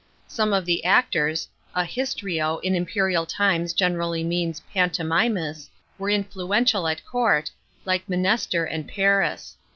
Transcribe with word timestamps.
Some 0.27 0.51
of 0.51 0.65
the 0.65 0.83
actors— 0.83 1.47
a 1.79 1.83
histrio 1.85 2.57
in 2.63 2.73
imperial 2.73 3.27
times 3.27 3.71
generally 3.71 4.23
means 4.23 4.63
pantomimus— 4.73 5.69
were 5.99 6.09
influential 6.09 6.87
at 6.87 7.05
court, 7.05 7.51
like 7.85 8.07
Mnester 8.07 8.67
and 8.67 8.87
Paris. 8.87 9.57